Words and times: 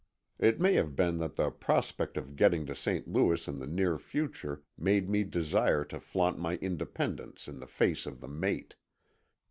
It 0.39 0.59
may 0.59 0.73
have 0.73 0.95
been 0.95 1.17
that 1.17 1.35
the 1.35 1.51
prospect 1.51 2.17
of 2.17 2.35
getting 2.35 2.65
to 2.65 2.73
St. 2.73 3.07
Louis 3.07 3.47
in 3.47 3.59
the 3.59 3.67
near 3.67 3.99
future 3.99 4.63
made 4.75 5.07
me 5.07 5.23
desire 5.23 5.83
to 5.85 5.99
flaunt 5.99 6.39
my 6.39 6.55
independence 6.55 7.47
in 7.47 7.59
the 7.59 7.67
face 7.67 8.07
of 8.07 8.19
the 8.19 8.27
mate. 8.27 8.73